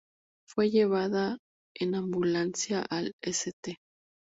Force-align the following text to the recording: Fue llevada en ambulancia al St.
Fue 0.49 0.71
llevada 0.71 1.37
en 1.75 1.93
ambulancia 1.93 2.83
al 2.89 3.11
St. 3.21 3.75